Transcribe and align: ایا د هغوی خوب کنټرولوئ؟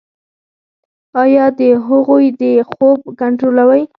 ایا 1.21 1.45
د 1.59 1.61
هغوی 1.87 2.27
خوب 2.71 2.99
کنټرولوئ؟ 3.19 3.81